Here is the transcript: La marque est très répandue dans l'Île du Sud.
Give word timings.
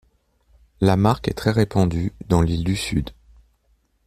La 0.81 0.97
marque 0.97 1.27
est 1.27 1.35
très 1.35 1.51
répandue 1.51 2.11
dans 2.27 2.41
l'Île 2.41 2.63
du 2.63 2.75
Sud. 2.75 3.11